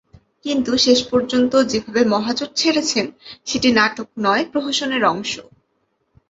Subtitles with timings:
[0.45, 3.05] কিন্তু শেষ পর্যন্ত যেভাবে মহাজোট ছেড়েছেন,
[3.45, 5.33] সেটি নাটক নয়, প্রহসনের অংশ।